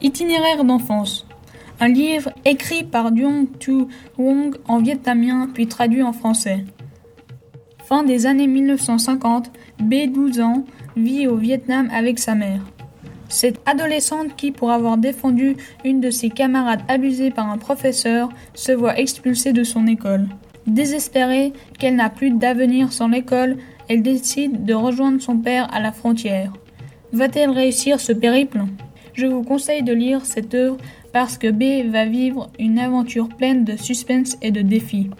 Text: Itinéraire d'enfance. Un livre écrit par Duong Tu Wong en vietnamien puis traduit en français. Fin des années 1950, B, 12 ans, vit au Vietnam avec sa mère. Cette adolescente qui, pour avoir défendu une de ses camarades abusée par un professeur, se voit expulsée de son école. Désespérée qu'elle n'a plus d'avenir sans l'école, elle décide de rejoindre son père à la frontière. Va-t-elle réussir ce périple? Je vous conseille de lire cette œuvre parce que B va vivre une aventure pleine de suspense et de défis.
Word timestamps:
Itinéraire 0.00 0.62
d'enfance. 0.62 1.26
Un 1.80 1.88
livre 1.88 2.30
écrit 2.44 2.84
par 2.84 3.10
Duong 3.10 3.48
Tu 3.58 3.72
Wong 4.16 4.54
en 4.68 4.78
vietnamien 4.78 5.50
puis 5.52 5.66
traduit 5.66 6.04
en 6.04 6.12
français. 6.12 6.64
Fin 7.84 8.04
des 8.04 8.26
années 8.26 8.46
1950, 8.46 9.50
B, 9.80 10.06
12 10.12 10.40
ans, 10.40 10.64
vit 10.96 11.26
au 11.26 11.34
Vietnam 11.34 11.88
avec 11.92 12.20
sa 12.20 12.36
mère. 12.36 12.60
Cette 13.28 13.60
adolescente 13.66 14.36
qui, 14.36 14.52
pour 14.52 14.70
avoir 14.70 14.98
défendu 14.98 15.56
une 15.84 16.00
de 16.00 16.10
ses 16.10 16.30
camarades 16.30 16.82
abusée 16.86 17.32
par 17.32 17.50
un 17.50 17.58
professeur, 17.58 18.28
se 18.54 18.70
voit 18.70 19.00
expulsée 19.00 19.52
de 19.52 19.64
son 19.64 19.88
école. 19.88 20.28
Désespérée 20.68 21.52
qu'elle 21.76 21.96
n'a 21.96 22.08
plus 22.08 22.30
d'avenir 22.30 22.92
sans 22.92 23.08
l'école, 23.08 23.56
elle 23.88 24.02
décide 24.02 24.64
de 24.64 24.74
rejoindre 24.74 25.20
son 25.20 25.38
père 25.38 25.66
à 25.74 25.80
la 25.80 25.90
frontière. 25.90 26.52
Va-t-elle 27.12 27.50
réussir 27.50 27.98
ce 27.98 28.12
périple? 28.12 28.60
Je 29.18 29.26
vous 29.26 29.42
conseille 29.42 29.82
de 29.82 29.92
lire 29.92 30.24
cette 30.24 30.54
œuvre 30.54 30.76
parce 31.12 31.38
que 31.38 31.50
B 31.50 31.90
va 31.90 32.04
vivre 32.04 32.52
une 32.60 32.78
aventure 32.78 33.28
pleine 33.28 33.64
de 33.64 33.76
suspense 33.76 34.36
et 34.42 34.52
de 34.52 34.62
défis. 34.62 35.10